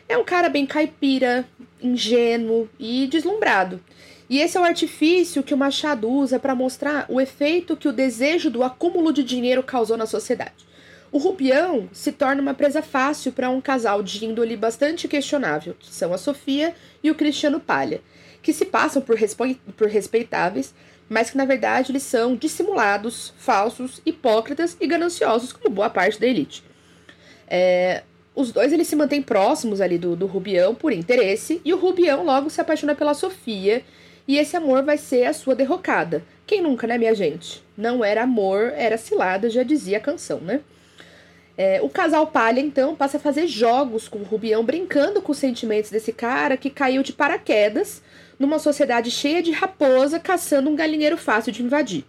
É 0.08 0.16
um 0.16 0.24
cara 0.24 0.48
bem 0.48 0.66
caipira, 0.66 1.46
ingênuo 1.82 2.68
e 2.78 3.06
deslumbrado. 3.06 3.80
E 4.28 4.38
esse 4.40 4.56
é 4.56 4.60
o 4.60 4.64
artifício 4.64 5.42
que 5.42 5.52
o 5.52 5.56
Machado 5.56 6.08
usa 6.08 6.38
para 6.38 6.54
mostrar 6.54 7.06
o 7.08 7.20
efeito 7.20 7.76
que 7.76 7.88
o 7.88 7.92
desejo 7.92 8.50
do 8.50 8.62
acúmulo 8.62 9.12
de 9.12 9.22
dinheiro 9.22 9.62
causou 9.62 9.96
na 9.96 10.06
sociedade. 10.06 10.64
O 11.12 11.18
Rubião 11.18 11.88
se 11.92 12.10
torna 12.10 12.42
uma 12.42 12.54
presa 12.54 12.82
fácil 12.82 13.32
para 13.32 13.50
um 13.50 13.60
casal 13.60 14.02
de 14.02 14.24
índole 14.24 14.56
bastante 14.56 15.06
questionável, 15.06 15.76
que 15.78 15.94
são 15.94 16.12
a 16.12 16.18
Sofia 16.18 16.74
e 17.02 17.10
o 17.10 17.14
Cristiano 17.14 17.60
Palha, 17.60 18.00
que 18.42 18.52
se 18.52 18.64
passam 18.64 19.00
por, 19.00 19.16
por 19.76 19.88
respeitáveis, 19.88 20.74
mas 21.08 21.30
que 21.30 21.36
na 21.36 21.44
verdade 21.44 21.92
eles 21.92 22.02
são 22.02 22.36
dissimulados, 22.36 23.32
falsos, 23.36 24.00
hipócritas 24.04 24.76
e 24.80 24.86
gananciosos, 24.86 25.52
como 25.52 25.74
boa 25.74 25.90
parte 25.90 26.20
da 26.20 26.26
elite. 26.26 26.64
É, 27.46 28.02
os 28.34 28.50
dois 28.50 28.72
eles 28.72 28.88
se 28.88 28.96
mantêm 28.96 29.22
próximos 29.22 29.80
ali 29.80 29.96
do, 29.96 30.16
do 30.16 30.26
Rubião 30.26 30.74
por 30.74 30.92
interesse, 30.92 31.60
e 31.64 31.72
o 31.72 31.78
Rubião 31.78 32.24
logo 32.24 32.50
se 32.50 32.60
apaixona 32.60 32.94
pela 32.94 33.14
Sofia, 33.14 33.82
e 34.26 34.38
esse 34.38 34.56
amor 34.56 34.82
vai 34.82 34.96
ser 34.96 35.24
a 35.24 35.32
sua 35.32 35.54
derrocada. 35.54 36.24
Quem 36.46 36.62
nunca, 36.62 36.86
né, 36.86 36.98
minha 36.98 37.14
gente? 37.14 37.62
Não 37.76 38.04
era 38.04 38.22
amor, 38.22 38.72
era 38.74 38.96
cilada, 38.96 39.50
já 39.50 39.62
dizia 39.62 39.98
a 39.98 40.00
canção, 40.00 40.40
né? 40.40 40.60
É, 41.56 41.80
o 41.82 41.88
casal 41.88 42.26
Palha, 42.26 42.58
então, 42.58 42.96
passa 42.96 43.16
a 43.16 43.20
fazer 43.20 43.46
jogos 43.46 44.08
com 44.08 44.18
o 44.18 44.24
Rubião, 44.24 44.64
brincando 44.64 45.22
com 45.22 45.30
os 45.30 45.38
sentimentos 45.38 45.90
desse 45.90 46.12
cara 46.12 46.56
que 46.56 46.68
caiu 46.68 47.02
de 47.02 47.12
paraquedas 47.12 48.02
numa 48.38 48.58
sociedade 48.58 49.10
cheia 49.10 49.42
de 49.42 49.50
raposa 49.50 50.18
caçando 50.18 50.70
um 50.70 50.76
galinheiro 50.76 51.16
fácil 51.16 51.52
de 51.52 51.62
invadir. 51.62 52.04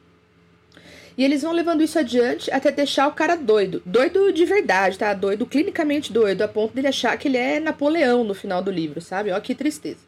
E 1.18 1.24
eles 1.24 1.44
vão 1.44 1.54
levando 1.54 1.82
isso 1.82 1.98
adiante 1.98 2.52
até 2.52 2.72
deixar 2.72 3.08
o 3.08 3.14
cara 3.14 3.36
doido. 3.36 3.82
Doido 3.86 4.34
de 4.34 4.44
verdade, 4.44 4.98
tá? 4.98 5.14
Doido, 5.14 5.46
clinicamente 5.46 6.12
doido, 6.12 6.42
a 6.42 6.48
ponto 6.48 6.74
dele 6.74 6.90
achar 6.90 7.18
que 7.18 7.28
ele 7.28 7.38
é 7.38 7.60
Napoleão 7.60 8.24
no 8.24 8.34
final 8.34 8.62
do 8.62 8.70
livro, 8.70 9.00
sabe? 9.00 9.32
Ó, 9.32 9.40
que 9.40 9.56
tristeza. 9.56 10.00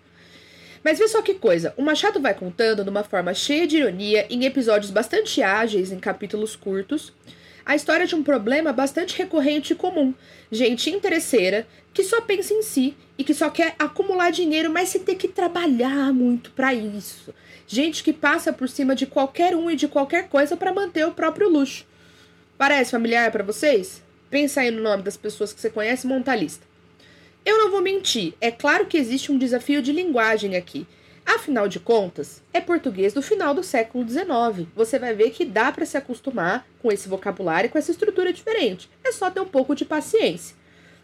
Mas 0.83 0.99
vê 0.99 1.07
só 1.07 1.21
que 1.21 1.33
coisa, 1.33 1.73
o 1.77 1.81
Machado 1.81 2.19
vai 2.21 2.33
contando 2.33 2.83
de 2.83 2.89
uma 2.89 3.03
forma 3.03 3.33
cheia 3.33 3.65
de 3.65 3.77
ironia, 3.77 4.25
em 4.29 4.45
episódios 4.45 4.91
bastante 4.91 5.41
ágeis, 5.41 5.91
em 5.91 5.99
capítulos 5.99 6.55
curtos, 6.55 7.13
a 7.67 7.75
história 7.75 8.07
de 8.07 8.15
um 8.15 8.23
problema 8.23 8.71
bastante 8.71 9.17
recorrente 9.17 9.73
e 9.73 9.75
comum. 9.75 10.13
Gente 10.49 10.89
interesseira 10.89 11.67
que 11.93 12.01
só 12.01 12.21
pensa 12.21 12.53
em 12.53 12.61
si 12.61 12.95
e 13.17 13.25
que 13.25 13.33
só 13.33 13.49
quer 13.49 13.75
acumular 13.77 14.31
dinheiro, 14.31 14.71
mas 14.71 14.87
sem 14.87 15.03
ter 15.03 15.15
que 15.15 15.27
trabalhar 15.27 16.13
muito 16.13 16.51
para 16.51 16.73
isso. 16.73 17.35
Gente 17.67 18.05
que 18.05 18.13
passa 18.13 18.53
por 18.53 18.69
cima 18.69 18.95
de 18.95 19.05
qualquer 19.05 19.53
um 19.53 19.69
e 19.69 19.75
de 19.75 19.85
qualquer 19.85 20.29
coisa 20.29 20.55
para 20.55 20.71
manter 20.71 21.05
o 21.05 21.11
próprio 21.11 21.49
luxo. 21.49 21.85
Parece 22.57 22.91
familiar 22.91 23.29
para 23.33 23.43
vocês? 23.43 24.01
Pensa 24.29 24.61
aí 24.61 24.71
no 24.71 24.81
nome 24.81 25.03
das 25.03 25.17
pessoas 25.17 25.51
que 25.51 25.59
você 25.59 25.69
conhece 25.69 26.07
e 26.07 26.09
monta 26.09 26.31
a 26.31 26.35
lista. 26.37 26.65
Eu 27.45 27.57
não 27.57 27.69
vou 27.69 27.81
mentir, 27.81 28.33
é 28.39 28.49
claro 28.49 28.85
que 28.85 28.97
existe 28.97 29.29
um 29.29 29.37
desafio 29.37 29.81
de 29.81 29.91
linguagem 29.91 30.55
aqui. 30.55 30.87
Afinal 31.27 31.67
de 31.67 31.77
contas, 31.77 32.41
é 32.53 32.61
português 32.61 33.11
do 33.11 33.21
final 33.21 33.53
do 33.53 33.61
século 33.61 34.07
XIX. 34.07 34.65
Você 34.73 34.97
vai 34.97 35.13
ver 35.13 35.31
que 35.31 35.43
dá 35.43 35.73
para 35.73 35.85
se 35.85 35.97
acostumar 35.97 36.65
com 36.81 36.89
esse 36.89 37.09
vocabulário, 37.09 37.69
com 37.69 37.77
essa 37.77 37.91
estrutura 37.91 38.31
diferente. 38.31 38.89
É 39.03 39.11
só 39.11 39.29
ter 39.29 39.41
um 39.41 39.45
pouco 39.45 39.75
de 39.75 39.83
paciência. 39.83 40.55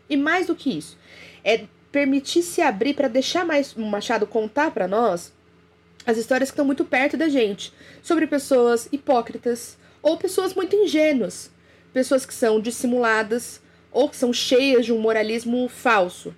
E 0.10 0.16
mais 0.16 0.48
do 0.48 0.56
que 0.56 0.78
isso, 0.78 0.98
é 1.44 1.66
permitir 1.92 2.42
se 2.42 2.62
abrir 2.62 2.94
para 2.94 3.10
deixar 3.10 3.44
mais 3.44 3.76
o 3.76 3.82
Machado 3.82 4.26
contar 4.26 4.72
para 4.72 4.88
nós 4.88 5.34
as 6.06 6.18
histórias 6.18 6.50
que 6.50 6.54
estão 6.54 6.66
muito 6.66 6.86
perto 6.86 7.18
da 7.18 7.28
gente, 7.28 7.74
sobre 8.02 8.26
pessoas 8.26 8.88
hipócritas 8.94 9.78
ou 10.02 10.18
pessoas 10.18 10.54
muito 10.54 10.74
ingênuas, 10.74 11.52
pessoas 11.92 12.26
que 12.26 12.34
são 12.34 12.62
dissimuladas 12.62 13.62
ou 13.92 14.08
que 14.08 14.16
são 14.16 14.32
cheias 14.32 14.86
de 14.86 14.94
um 14.94 15.00
moralismo 15.00 15.68
falso. 15.68 16.34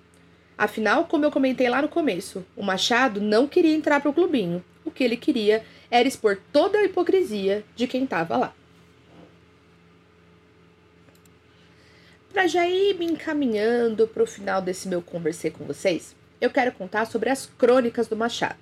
Afinal, 0.58 1.04
como 1.04 1.24
eu 1.24 1.30
comentei 1.30 1.68
lá 1.68 1.82
no 1.82 1.88
começo, 1.88 2.44
o 2.56 2.62
Machado 2.62 3.20
não 3.20 3.46
queria 3.46 3.74
entrar 3.74 4.00
para 4.00 4.10
o 4.10 4.14
clubinho. 4.14 4.64
O 4.84 4.90
que 4.90 5.04
ele 5.04 5.16
queria 5.16 5.62
era 5.90 6.08
expor 6.08 6.38
toda 6.52 6.78
a 6.78 6.84
hipocrisia 6.84 7.62
de 7.74 7.86
quem 7.86 8.04
estava 8.04 8.36
lá. 8.36 8.54
Para 12.32 12.46
já 12.46 12.66
ir 12.68 12.98
me 12.98 13.06
encaminhando 13.06 14.06
para 14.06 14.22
o 14.22 14.26
final 14.26 14.62
desse 14.62 14.88
meu 14.88 15.02
conversei 15.02 15.50
com 15.50 15.64
vocês, 15.64 16.14
eu 16.40 16.50
quero 16.50 16.72
contar 16.72 17.06
sobre 17.06 17.30
as 17.30 17.46
crônicas 17.46 18.08
do 18.08 18.16
Machado. 18.16 18.58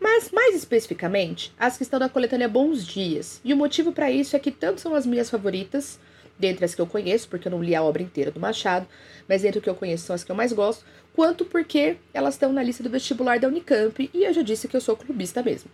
Mas, 0.00 0.30
mais 0.30 0.54
especificamente, 0.54 1.52
as 1.58 1.76
que 1.76 1.82
estão 1.82 1.98
na 1.98 2.08
coletânea 2.08 2.48
Bons 2.48 2.86
Dias. 2.86 3.40
E 3.44 3.52
o 3.52 3.56
motivo 3.56 3.90
para 3.90 4.10
isso 4.10 4.36
é 4.36 4.38
que 4.38 4.52
tanto 4.52 4.80
são 4.80 4.94
as 4.94 5.04
minhas 5.04 5.28
favoritas, 5.28 5.98
dentre 6.38 6.64
as 6.64 6.74
que 6.74 6.80
eu 6.80 6.86
conheço, 6.86 7.28
porque 7.28 7.48
eu 7.48 7.52
não 7.52 7.62
li 7.62 7.74
a 7.74 7.82
obra 7.82 8.02
inteira 8.02 8.30
do 8.30 8.38
Machado, 8.38 8.86
mas 9.28 9.42
dentre 9.42 9.58
o 9.58 9.62
que 9.62 9.68
eu 9.68 9.74
conheço 9.74 10.06
são 10.06 10.14
as 10.14 10.22
que 10.22 10.30
eu 10.30 10.36
mais 10.36 10.52
gosto, 10.52 10.84
quanto 11.18 11.44
porque 11.44 11.96
elas 12.14 12.34
estão 12.34 12.52
na 12.52 12.62
lista 12.62 12.80
do 12.80 12.88
vestibular 12.88 13.40
da 13.40 13.48
Unicamp 13.48 14.08
e 14.14 14.22
eu 14.22 14.32
já 14.32 14.40
disse 14.40 14.68
que 14.68 14.76
eu 14.76 14.80
sou 14.80 14.96
clubista 14.96 15.42
mesmo. 15.42 15.68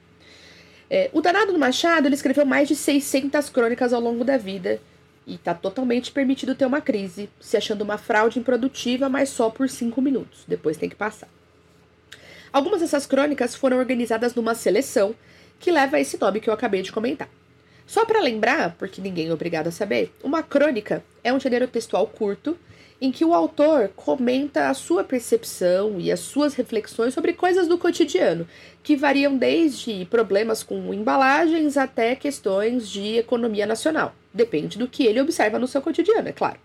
É, 0.88 1.10
o 1.12 1.20
danado 1.20 1.52
do 1.52 1.58
Machado 1.58 2.08
ele 2.08 2.14
escreveu 2.14 2.46
mais 2.46 2.66
de 2.66 2.74
600 2.74 3.50
crônicas 3.50 3.92
ao 3.92 4.00
longo 4.00 4.24
da 4.24 4.38
vida 4.38 4.80
e 5.26 5.34
está 5.34 5.52
totalmente 5.52 6.10
permitido 6.12 6.54
ter 6.54 6.64
uma 6.64 6.80
crise, 6.80 7.28
se 7.38 7.58
achando 7.58 7.82
uma 7.82 7.98
fraude 7.98 8.38
improdutiva, 8.38 9.10
mas 9.10 9.28
só 9.28 9.50
por 9.50 9.68
5 9.68 10.00
minutos. 10.00 10.44
Depois 10.48 10.78
tem 10.78 10.88
que 10.88 10.96
passar. 10.96 11.28
Algumas 12.50 12.80
dessas 12.80 13.04
crônicas 13.04 13.54
foram 13.54 13.76
organizadas 13.76 14.34
numa 14.34 14.54
seleção 14.54 15.14
que 15.60 15.70
leva 15.70 15.98
a 15.98 16.00
esse 16.00 16.18
nome 16.18 16.40
que 16.40 16.48
eu 16.48 16.54
acabei 16.54 16.80
de 16.80 16.90
comentar. 16.90 17.28
Só 17.86 18.06
para 18.06 18.22
lembrar, 18.22 18.76
porque 18.78 19.02
ninguém 19.02 19.28
é 19.28 19.32
obrigado 19.34 19.66
a 19.66 19.70
saber, 19.70 20.10
uma 20.22 20.42
crônica 20.42 21.04
é 21.22 21.30
um 21.30 21.38
gênero 21.38 21.68
textual 21.68 22.06
curto 22.06 22.56
em 23.04 23.12
que 23.12 23.22
o 23.22 23.34
autor 23.34 23.90
comenta 23.94 24.70
a 24.70 24.74
sua 24.74 25.04
percepção 25.04 26.00
e 26.00 26.10
as 26.10 26.20
suas 26.20 26.54
reflexões 26.54 27.12
sobre 27.12 27.34
coisas 27.34 27.68
do 27.68 27.76
cotidiano, 27.76 28.48
que 28.82 28.96
variam 28.96 29.36
desde 29.36 30.06
problemas 30.06 30.62
com 30.62 30.94
embalagens 30.94 31.76
até 31.76 32.16
questões 32.16 32.88
de 32.88 33.18
economia 33.18 33.66
nacional. 33.66 34.14
Depende 34.32 34.78
do 34.78 34.88
que 34.88 35.04
ele 35.04 35.20
observa 35.20 35.58
no 35.58 35.68
seu 35.68 35.82
cotidiano, 35.82 36.30
é 36.30 36.32
claro. 36.32 36.58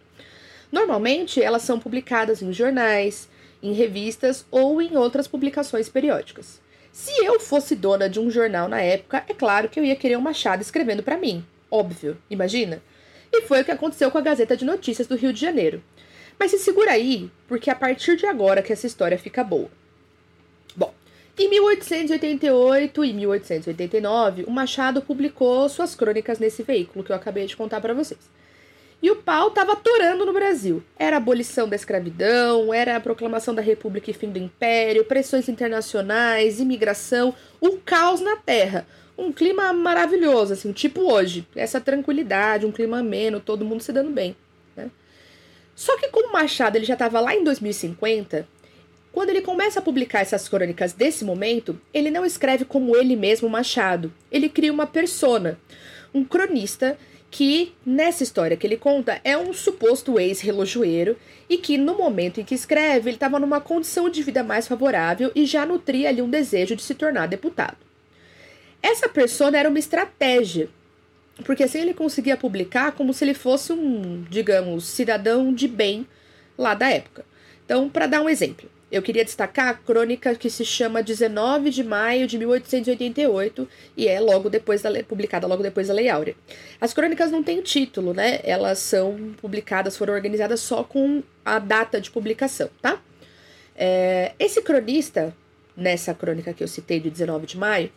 Normalmente, 0.72 1.44
elas 1.44 1.64
são 1.64 1.78
publicadas 1.78 2.42
em 2.42 2.54
jornais, 2.54 3.28
em 3.62 3.74
revistas 3.74 4.46
ou 4.50 4.82
em 4.82 4.96
outras 4.96 5.28
publicações 5.28 5.90
periódicas. 5.90 6.62
Se 6.94 7.12
eu 7.22 7.38
fosse 7.38 7.76
dona 7.76 8.10
de 8.10 8.18
um 8.18 8.32
jornal 8.32 8.70
na 8.70 8.80
época, 8.80 9.26
é 9.28 9.34
claro 9.34 9.68
que 9.68 9.78
eu 9.78 9.84
ia 9.84 9.96
querer 9.98 10.18
um 10.18 10.22
Machado 10.22 10.62
escrevendo 10.62 11.04
para 11.04 11.18
mim. 11.18 11.44
Óbvio, 11.70 12.18
imagina? 12.30 12.82
E 13.30 13.42
foi 13.42 13.60
o 13.60 13.66
que 13.66 13.72
aconteceu 13.72 14.10
com 14.10 14.18
a 14.18 14.22
Gazeta 14.22 14.56
de 14.56 14.64
Notícias 14.64 15.06
do 15.06 15.18
Rio 15.18 15.34
de 15.34 15.42
Janeiro. 15.42 15.84
Mas 16.40 16.52
se 16.52 16.60
segura 16.60 16.94
aí, 16.94 17.30
porque 17.50 17.70
a 17.70 17.76
partir 17.76 18.16
de 18.16 18.26
agora 18.26 18.62
que 18.62 18.72
essa 18.72 18.88
história 18.88 19.20
fica 19.20 19.44
boa. 19.44 19.70
Bom, 20.74 20.94
em 21.38 21.50
1888 21.50 23.04
e 23.04 23.14
1889, 23.14 24.46
o 24.48 24.52
Machado 24.52 25.02
publicou 25.02 25.68
suas 25.68 25.94
crônicas 25.94 26.40
nesse 26.40 26.64
veículo 26.64 27.04
que 27.04 27.12
eu 27.12 27.16
acabei 27.16 27.46
de 27.46 27.58
contar 27.58 27.82
para 27.82 27.94
vocês. 27.94 28.20
E 29.02 29.10
o 29.12 29.18
pau 29.18 29.50
estava 29.50 29.74
atorando 29.74 30.26
no 30.26 30.34
Brasil. 30.34 30.84
Era 30.98 31.16
a 31.16 31.18
abolição 31.18 31.68
da 31.68 31.76
escravidão, 31.76 32.74
era 32.74 32.96
a 32.96 33.00
proclamação 33.00 33.56
da 33.56 33.62
República 33.62 34.12
e 34.12 34.14
fim 34.14 34.30
do 34.30 34.40
Império, 34.40 35.06
pressões 35.06 35.48
internacionais, 35.48 36.60
imigração, 36.60 37.34
o 37.62 37.78
caos 37.78 38.20
na 38.20 38.36
Terra. 38.38 38.86
Um 39.18 39.32
clima 39.32 39.72
maravilhoso, 39.74 40.54
assim, 40.54 40.72
tipo 40.72 41.12
hoje. 41.12 41.46
Essa 41.56 41.80
tranquilidade, 41.80 42.66
um 42.66 42.72
clima 42.72 43.00
ameno, 43.00 43.40
todo 43.40 43.66
mundo 43.66 43.82
se 43.82 43.92
dando 43.92 44.12
bem. 44.12 44.36
Só 45.80 45.98
que 45.98 46.10
como 46.10 46.34
Machado 46.34 46.76
ele 46.76 46.84
já 46.84 46.96
estava 46.96 47.22
lá 47.22 47.34
em 47.34 47.42
2050, 47.42 48.46
quando 49.14 49.30
ele 49.30 49.40
começa 49.40 49.80
a 49.80 49.82
publicar 49.82 50.20
essas 50.20 50.50
crônicas 50.50 50.92
desse 50.92 51.24
momento, 51.24 51.80
ele 51.94 52.12
não 52.12 52.26
escreve 52.26 52.66
como 52.66 52.98
ele 52.98 53.16
mesmo 53.16 53.48
Machado. 53.48 54.14
Ele 54.30 54.50
cria 54.50 54.74
uma 54.74 54.86
persona, 54.86 55.58
um 56.14 56.26
cronista 56.26 56.98
que 57.32 57.74
nessa 57.86 58.24
história 58.24 58.58
que 58.58 58.68
ele 58.68 58.76
conta 58.76 59.22
é 59.24 59.38
um 59.38 59.54
suposto 59.54 60.20
ex-relojoeiro 60.20 61.16
e 61.50 61.56
que 61.56 61.78
no 61.78 61.98
momento 61.98 62.42
em 62.42 62.44
que 62.44 62.56
escreve 62.56 63.12
ele 63.12 63.16
estava 63.16 63.40
numa 63.40 63.62
condição 63.62 64.10
de 64.10 64.22
vida 64.22 64.44
mais 64.44 64.68
favorável 64.68 65.32
e 65.34 65.46
já 65.46 65.66
nutria 65.66 66.10
ali 66.10 66.22
um 66.22 66.30
desejo 66.30 66.76
de 66.76 66.84
se 66.84 66.94
tornar 66.94 67.28
deputado. 67.28 67.78
Essa 68.84 69.08
persona 69.08 69.58
era 69.58 69.70
uma 69.70 69.80
estratégia 69.80 70.68
porque 71.44 71.64
assim 71.64 71.80
ele 71.80 71.94
conseguia 71.94 72.38
publicar 72.38 72.92
como 72.92 73.14
se 73.14 73.24
ele 73.24 73.34
fosse 73.34 73.74
um, 73.74 74.24
digamos, 74.30 74.86
cidadão 74.86 75.54
de 75.54 75.68
bem 75.68 76.08
lá 76.58 76.74
da 76.74 76.90
época. 76.90 77.26
Então, 77.66 77.90
para 77.90 78.08
dar 78.08 78.22
um 78.22 78.30
exemplo, 78.30 78.70
eu 78.92 79.02
queria 79.02 79.24
destacar 79.24 79.68
a 79.68 79.74
crônica 79.74 80.34
que 80.34 80.50
se 80.50 80.66
chama 80.66 81.04
19 81.04 81.70
de 81.70 81.84
maio 81.84 82.26
de 82.26 82.38
1888 82.38 83.68
e 83.96 84.08
é 84.08 84.20
logo 84.20 84.50
depois 84.50 84.82
da 84.82 84.90
lei, 84.90 85.04
publicada 85.04 85.46
logo 85.46 85.62
depois 85.62 85.88
da 85.88 85.94
Lei 85.94 86.10
Áurea. 86.10 86.36
As 86.82 86.94
crônicas 86.94 87.30
não 87.30 87.44
têm 87.44 87.62
título, 87.62 88.14
né? 88.14 88.40
Elas 88.44 88.80
são 88.80 89.34
publicadas, 89.40 89.96
foram 89.96 90.14
organizadas 90.14 90.60
só 90.60 90.84
com 90.84 91.22
a 91.46 91.60
data 91.60 92.02
de 92.02 92.10
publicação, 92.10 92.70
tá? 92.82 93.00
É, 93.76 94.34
esse 94.40 94.62
cronista, 94.64 95.36
nessa 95.78 96.14
crônica 96.14 96.52
que 96.54 96.64
eu 96.64 96.68
citei 96.68 97.00
de 97.00 97.12
19 97.12 97.46
de 97.46 97.58
maio, 97.58 97.92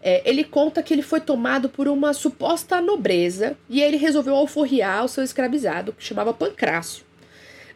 é, 0.00 0.22
ele 0.24 0.44
conta 0.44 0.82
que 0.82 0.94
ele 0.94 1.02
foi 1.02 1.20
tomado 1.20 1.68
por 1.68 1.88
uma 1.88 2.12
suposta 2.12 2.80
nobreza 2.80 3.56
e 3.68 3.82
ele 3.82 3.96
resolveu 3.96 4.36
alforriar 4.36 5.04
o 5.04 5.08
seu 5.08 5.24
escravizado, 5.24 5.92
que 5.92 6.04
chamava 6.04 6.32
Pancrácio. 6.32 7.04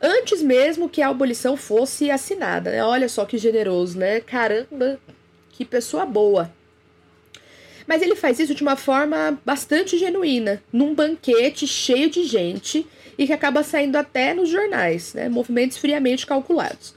Antes 0.01 0.43
mesmo 0.43 0.89
que 0.89 1.03
a 1.03 1.09
abolição 1.09 1.57
fosse 1.57 2.11
assinada. 2.11 2.71
Né? 2.71 2.85
Olha 2.85 3.09
só 3.09 3.25
que 3.25 3.39
generoso, 3.39 3.99
né? 3.99 4.21
Caramba, 4.21 4.99
que 5.51 5.65
pessoa 5.65 6.05
boa. 6.05 6.53
Mas 7.87 8.03
ele 8.03 8.15
faz 8.15 8.39
isso 8.39 8.55
de 8.55 8.63
uma 8.63 8.77
forma 8.77 9.39
bastante 9.45 9.99
genuína, 9.99 10.63
num 10.73 10.95
banquete 10.95 11.67
cheio 11.67 12.09
de 12.09 12.25
gente 12.25 12.87
e 13.19 13.27
que 13.27 13.33
acaba 13.33 13.63
saindo 13.63 13.97
até 13.97 14.33
nos 14.33 14.49
jornais, 14.49 15.15
né? 15.15 15.29
Movimentos 15.29 15.79
friamente 15.79 16.27
calculados. 16.27 16.95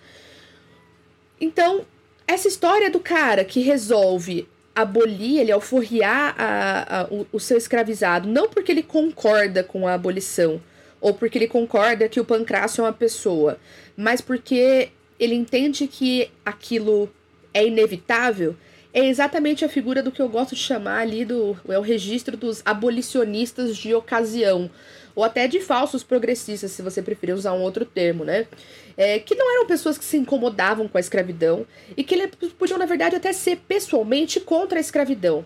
Então, 1.41 1.85
essa 2.27 2.47
história 2.47 2.89
do 2.89 2.99
cara 2.99 3.43
que 3.43 3.59
resolve 3.59 4.47
abolir, 4.75 5.39
ele 5.39 5.51
alforriar 5.51 6.35
a, 6.37 7.01
a, 7.01 7.03
o, 7.05 7.25
o 7.31 7.39
seu 7.39 7.57
escravizado, 7.57 8.27
não 8.27 8.49
porque 8.49 8.71
ele 8.71 8.83
concorda 8.83 9.63
com 9.63 9.87
a 9.87 9.93
abolição, 9.93 10.61
ou 10.99 11.13
porque 11.13 11.37
ele 11.37 11.47
concorda 11.47 12.09
que 12.09 12.19
o 12.19 12.25
Pancrácio 12.25 12.81
é 12.81 12.85
uma 12.85 12.93
pessoa, 12.93 13.57
mas 13.95 14.19
porque 14.19 14.89
ele 15.17 15.33
entende 15.33 15.87
que 15.87 16.29
aquilo 16.45 17.09
é 17.53 17.65
inevitável, 17.65 18.55
é 18.95 19.07
exatamente 19.07 19.65
a 19.65 19.67
figura 19.67 20.01
do 20.01 20.09
que 20.09 20.21
eu 20.21 20.29
gosto 20.29 20.55
de 20.55 20.61
chamar 20.61 20.99
ali 20.99 21.25
do 21.25 21.57
é 21.67 21.77
o 21.77 21.81
registro 21.81 22.37
dos 22.37 22.61
abolicionistas 22.63 23.75
de 23.75 23.93
ocasião, 23.93 24.71
ou 25.13 25.21
até 25.21 25.49
de 25.49 25.59
falsos 25.59 26.01
progressistas, 26.01 26.71
se 26.71 26.81
você 26.81 27.01
preferir 27.01 27.35
usar 27.35 27.51
um 27.51 27.61
outro 27.61 27.83
termo, 27.83 28.23
né? 28.23 28.47
É, 28.95 29.19
que 29.19 29.35
não 29.35 29.53
eram 29.53 29.67
pessoas 29.67 29.97
que 29.97 30.05
se 30.05 30.15
incomodavam 30.15 30.87
com 30.87 30.97
a 30.97 31.01
escravidão 31.01 31.67
e 31.97 32.05
que 32.05 32.15
podiam, 32.57 32.79
na 32.79 32.85
verdade, 32.85 33.17
até 33.17 33.33
ser 33.33 33.57
pessoalmente 33.67 34.39
contra 34.39 34.79
a 34.79 34.81
escravidão. 34.81 35.45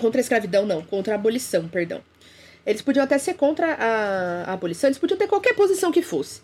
Contra 0.00 0.20
a 0.20 0.22
escravidão, 0.22 0.66
não, 0.66 0.82
contra 0.82 1.14
a 1.14 1.16
abolição, 1.16 1.68
perdão. 1.68 2.02
Eles 2.66 2.82
podiam 2.82 3.04
até 3.04 3.18
ser 3.18 3.34
contra 3.34 3.72
a, 3.74 4.50
a 4.50 4.52
abolição, 4.52 4.88
eles 4.88 4.98
podiam 4.98 5.16
ter 5.16 5.28
qualquer 5.28 5.54
posição 5.54 5.92
que 5.92 6.02
fosse. 6.02 6.40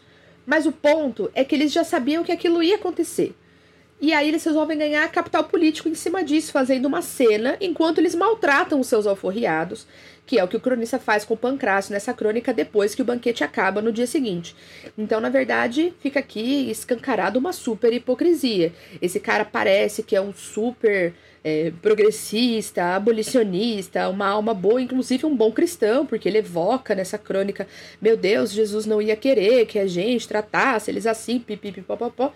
Mas 0.47 0.64
o 0.64 0.71
ponto 0.71 1.28
é 1.35 1.42
que 1.42 1.56
eles 1.56 1.73
já 1.73 1.83
sabiam 1.83 2.23
que 2.23 2.30
aquilo 2.30 2.62
ia 2.62 2.76
acontecer. 2.76 3.35
E 4.00 4.12
aí 4.12 4.28
eles 4.28 4.44
resolvem 4.44 4.76
ganhar 4.76 5.10
capital 5.10 5.44
político 5.44 5.88
em 5.88 5.94
cima 5.94 6.22
disso, 6.22 6.52
fazendo 6.52 6.86
uma 6.86 7.00
cena 7.00 7.56
enquanto 7.60 7.98
eles 7.98 8.14
maltratam 8.14 8.80
os 8.80 8.86
seus 8.86 9.06
alforriados, 9.06 9.86
que 10.26 10.38
é 10.38 10.44
o 10.44 10.48
que 10.48 10.56
o 10.56 10.60
cronista 10.60 10.98
faz 10.98 11.24
com 11.24 11.34
o 11.34 11.38
Pancrácio 11.38 11.92
nessa 11.92 12.12
crônica 12.12 12.52
depois 12.52 12.94
que 12.94 13.02
o 13.02 13.04
banquete 13.04 13.44
acaba 13.44 13.80
no 13.80 13.92
dia 13.92 14.06
seguinte. 14.06 14.54
Então, 14.98 15.20
na 15.20 15.28
verdade, 15.28 15.94
fica 16.00 16.18
aqui 16.20 16.70
escancarado 16.70 17.38
uma 17.38 17.52
super 17.52 17.92
hipocrisia. 17.92 18.72
Esse 19.00 19.20
cara 19.20 19.44
parece 19.44 20.02
que 20.02 20.16
é 20.16 20.20
um 20.20 20.32
super 20.32 21.14
é, 21.44 21.72
progressista, 21.82 22.96
abolicionista, 22.96 24.08
uma 24.08 24.26
alma 24.26 24.54
boa, 24.54 24.80
inclusive 24.80 25.26
um 25.26 25.36
bom 25.36 25.52
cristão, 25.52 26.06
porque 26.06 26.28
ele 26.28 26.38
evoca 26.38 26.94
nessa 26.94 27.18
crônica: 27.18 27.66
meu 28.00 28.16
Deus, 28.16 28.50
Jesus 28.50 28.86
não 28.86 29.00
ia 29.00 29.14
querer 29.14 29.66
que 29.66 29.78
a 29.78 29.86
gente 29.86 30.26
tratasse 30.26 30.90
eles 30.90 31.06
assim, 31.06 31.38
pipipipopopó, 31.38 32.32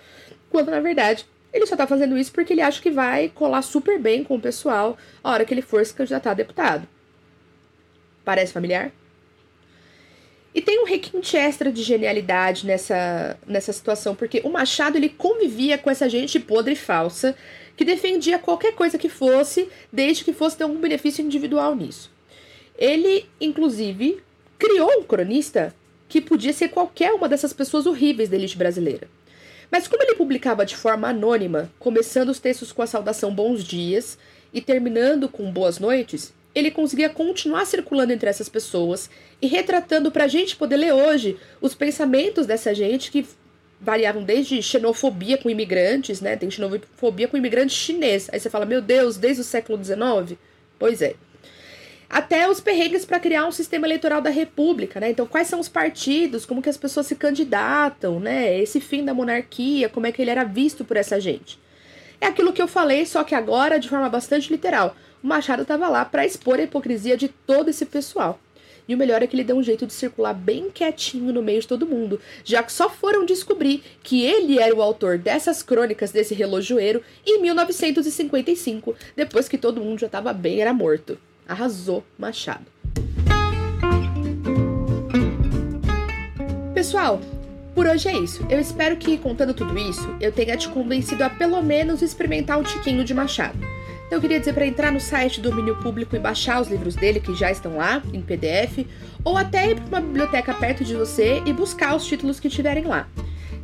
quando 0.51 0.71
na 0.71 0.81
verdade 0.81 1.27
ele 1.53 1.67
só 1.67 1.77
tá 1.77 1.87
fazendo 1.87 2.17
isso 2.19 2.33
porque 2.33 2.53
ele 2.53 2.61
acha 2.61 2.81
que 2.81 2.91
vai 2.91 3.29
colar 3.29 3.63
super 3.63 3.99
bem 3.99 4.23
com 4.23 4.37
o 4.37 4.41
pessoal 4.41 4.97
a 5.23 5.31
hora 5.31 5.45
que 5.45 5.55
ele 5.55 5.63
for 5.63 5.85
se 5.85 5.95
candidatar 5.95 6.33
a 6.33 6.35
deputado. 6.35 6.87
Parece 8.25 8.53
familiar? 8.53 8.93
E 10.55 10.61
tem 10.61 10.81
um 10.81 10.85
requinte 10.85 11.37
extra 11.37 11.71
de 11.71 11.83
genialidade 11.83 12.67
nessa, 12.67 13.39
nessa 13.47 13.73
situação, 13.73 14.15
porque 14.15 14.41
o 14.45 14.51
Machado 14.51 14.97
ele 14.97 15.09
convivia 15.09 15.79
com 15.79 15.91
essa 15.91 16.09
gente 16.09 16.41
podre 16.41 16.73
e 16.73 16.77
falsa 16.77 17.37
que 17.77 17.85
defendia 17.85 18.39
qualquer 18.39 18.75
coisa 18.75 18.99
que 18.99 19.09
fosse, 19.09 19.69
desde 19.93 20.25
que 20.25 20.33
fosse 20.33 20.57
ter 20.57 20.65
algum 20.65 20.81
benefício 20.81 21.25
individual 21.25 21.77
nisso. 21.77 22.11
Ele, 22.77 23.27
inclusive, 23.41 24.21
criou 24.59 24.91
um 24.99 25.05
cronista 25.05 25.75
que 26.09 26.21
podia 26.21 26.53
ser 26.53 26.71
qualquer 26.71 27.13
uma 27.13 27.29
dessas 27.29 27.53
pessoas 27.53 27.87
horríveis 27.87 28.29
da 28.29 28.37
elite 28.37 28.57
brasileira. 28.57 29.09
Mas 29.71 29.87
como 29.87 30.03
ele 30.03 30.15
publicava 30.15 30.65
de 30.65 30.77
forma 30.77 31.09
anônima, 31.09 31.71
começando 31.79 32.31
os 32.31 32.41
textos 32.41 32.73
com 32.73 32.83
a 32.83 32.87
saudação 32.87 33.35
bons 33.35 33.63
dias 33.63 34.19
e 34.53 34.61
terminando 34.61 35.29
com 35.29 35.51
boas 35.51 35.79
noites, 35.79 36.33
ele 36.55 36.71
conseguia 36.71 37.09
continuar 37.09 37.67
circulando 37.67 38.13
entre 38.13 38.29
essas 38.29 38.49
pessoas 38.49 39.11
e 39.41 39.47
retratando 39.47 40.11
para 40.11 40.25
a 40.25 40.29
gente 40.29 40.57
poder 40.57 40.77
ler 40.77 40.93
hoje 40.93 41.37
os 41.61 41.75
pensamentos 41.75 42.47
dessa 42.47 42.75
gente 42.75 43.11
que 43.11 43.27
variavam 43.81 44.25
desde 44.25 44.61
xenofobia 44.63 45.39
com 45.39 45.49
imigrantes, 45.49 46.21
né? 46.21 46.37
Tem 46.37 46.51
xenofobia 46.51 47.29
com 47.29 47.37
imigrantes 47.37 47.77
chinês. 47.77 48.29
Aí 48.33 48.41
você 48.41 48.51
fala, 48.51 48.67
meu 48.67 48.83
Deus, 48.83 49.17
desde 49.17 49.43
o 49.43 49.45
século 49.45 49.83
XIX? 49.83 50.37
Pois 50.79 51.01
é. 51.01 51.15
Até 52.11 52.49
os 52.49 52.59
perrengues 52.59 53.05
para 53.05 53.21
criar 53.21 53.47
um 53.47 53.53
sistema 53.53 53.87
eleitoral 53.87 54.23
da 54.23 54.31
República, 54.31 54.99
né? 54.99 55.11
Então, 55.11 55.27
quais 55.27 55.47
são 55.47 55.61
os 55.61 55.69
partidos, 55.69 56.47
como 56.47 56.63
que 56.63 56.71
as 56.71 56.77
pessoas 56.77 57.07
se 57.07 57.15
candidatam, 57.15 58.19
né? 58.19 58.59
Esse 58.59 58.81
fim 58.81 59.05
da 59.05 59.13
monarquia, 59.13 59.91
como 59.91 60.07
é 60.07 60.13
que 60.13 60.23
ele 60.23 60.31
era 60.31 60.43
visto 60.43 60.87
por 60.87 60.97
essa 60.97 61.21
gente. 61.21 61.59
É 62.19 62.27
aquilo 62.27 62.53
que 62.53 62.63
eu 62.63 62.67
falei, 62.67 63.05
só 63.05 63.23
que 63.23 63.35
agora 63.35 63.79
de 63.79 63.91
forma 63.91 64.09
bastante 64.09 64.51
literal. 64.51 64.97
O 65.23 65.27
Machado 65.27 65.63
estava 65.63 65.87
lá 65.89 66.05
para 66.05 66.25
expor 66.25 66.59
a 66.59 66.63
hipocrisia 66.63 67.17
de 67.17 67.29
todo 67.29 67.69
esse 67.69 67.85
pessoal. 67.85 68.41
E 68.89 68.95
o 68.95 68.99
melhor 68.99 69.23
é 69.23 69.27
que 69.27 69.37
ele 69.37 69.45
deu 69.45 69.57
um 69.57 69.63
jeito 69.63 69.87
de 69.87 69.93
circular 69.93 70.33
bem 70.33 70.71
quietinho 70.71 71.31
no 71.31 71.43
meio 71.43 71.61
de 71.61 71.69
todo 71.69 71.87
mundo, 71.87 72.19
já 72.43 72.63
que 72.63 72.73
só 72.73 72.89
foram 72.89 73.27
descobrir 73.27 73.83
que 74.03 74.25
ele 74.25 74.59
era 74.59 74.75
o 74.75 74.81
autor 74.81 75.19
dessas 75.19 75.63
crônicas 75.63 76.11
desse 76.11 76.35
relojoeiro 76.35 77.03
em 77.27 77.43
1955, 77.43 78.97
depois 79.15 79.47
que 79.47 79.59
todo 79.59 79.83
mundo 79.83 79.99
já 80.01 80.07
estava 80.07 80.33
bem 80.33 80.63
era 80.63 80.73
morto. 80.73 81.19
Arrasou 81.49 82.05
Machado. 82.19 82.67
Pessoal, 86.75 87.21
por 87.75 87.87
hoje 87.87 88.09
é 88.09 88.19
isso. 88.19 88.47
Eu 88.51 88.61
espero 88.61 88.97
que, 88.97 89.17
contando 89.17 89.55
tudo 89.55 89.77
isso, 89.79 90.15
eu 90.21 90.31
tenha 90.31 90.57
te 90.57 90.69
convencido 90.69 91.25
a 91.25 91.31
pelo 91.31 91.63
menos 91.63 92.03
experimentar 92.03 92.59
um 92.59 92.63
tiquinho 92.63 93.03
de 93.03 93.15
Machado. 93.15 93.59
Então 94.07 94.19
eu 94.19 94.21
queria 94.21 94.39
dizer 94.39 94.53
para 94.53 94.67
entrar 94.67 94.93
no 94.93 95.01
site 95.01 95.41
do 95.41 95.51
domínio 95.51 95.77
público 95.77 96.15
e 96.15 96.19
baixar 96.19 96.61
os 96.61 96.69
livros 96.69 96.95
dele 96.95 97.19
que 97.19 97.35
já 97.35 97.51
estão 97.51 97.77
lá 97.77 98.03
em 98.13 98.21
PDF, 98.21 98.87
ou 99.25 99.37
até 99.37 99.71
ir 99.71 99.77
para 99.77 99.87
uma 99.87 100.01
biblioteca 100.01 100.55
perto 100.55 100.85
de 100.85 100.95
você 100.95 101.43
e 101.45 101.53
buscar 101.53 101.97
os 101.97 102.07
títulos 102.07 102.39
que 102.39 102.49
tiverem 102.49 102.85
lá. 102.85 103.07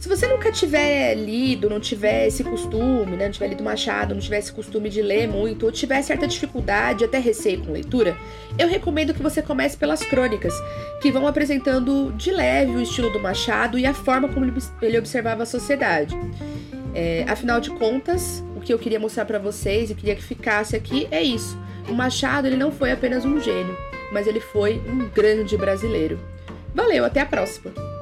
Se 0.04 0.08
você 0.10 0.26
nunca 0.26 0.52
tiver 0.52 1.14
lido, 1.14 1.70
não 1.70 1.80
tiver 1.80 2.26
esse 2.26 2.44
costume, 2.44 3.16
né, 3.16 3.24
não 3.24 3.32
tiver 3.32 3.48
lido 3.48 3.64
Machado, 3.64 4.12
não 4.12 4.20
tiver 4.20 4.36
esse 4.36 4.52
costume 4.52 4.90
de 4.90 5.00
ler 5.00 5.26
muito, 5.26 5.64
ou 5.64 5.72
tiver 5.72 6.02
certa 6.02 6.28
dificuldade, 6.28 7.06
até 7.06 7.18
receio 7.18 7.62
com 7.62 7.72
leitura, 7.72 8.14
eu 8.58 8.68
recomendo 8.68 9.14
que 9.14 9.22
você 9.22 9.40
comece 9.40 9.78
pelas 9.78 10.04
crônicas, 10.04 10.52
que 11.00 11.10
vão 11.10 11.26
apresentando 11.26 12.12
de 12.18 12.30
leve 12.30 12.72
o 12.72 12.82
estilo 12.82 13.08
do 13.08 13.18
Machado 13.18 13.78
e 13.78 13.86
a 13.86 13.94
forma 13.94 14.28
como 14.28 14.44
ele 14.82 14.98
observava 14.98 15.44
a 15.44 15.46
sociedade. 15.46 16.14
É, 16.94 17.24
afinal 17.26 17.58
de 17.58 17.70
contas, 17.70 18.44
o 18.54 18.60
que 18.60 18.74
eu 18.74 18.78
queria 18.78 19.00
mostrar 19.00 19.24
para 19.24 19.38
vocês 19.38 19.90
e 19.90 19.94
queria 19.94 20.14
que 20.14 20.22
ficasse 20.22 20.76
aqui 20.76 21.08
é 21.10 21.22
isso. 21.22 21.58
O 21.88 21.94
Machado 21.94 22.46
ele 22.46 22.58
não 22.58 22.70
foi 22.70 22.92
apenas 22.92 23.24
um 23.24 23.40
gênio, 23.40 23.74
mas 24.12 24.26
ele 24.26 24.40
foi 24.40 24.82
um 24.86 25.08
grande 25.08 25.56
brasileiro. 25.56 26.20
Valeu, 26.74 27.06
até 27.06 27.22
a 27.22 27.26
próxima! 27.26 27.93